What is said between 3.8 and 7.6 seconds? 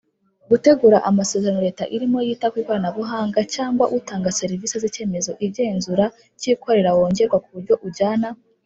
utanga servisi z icyemezo igenzura cyikorera wongerwa ku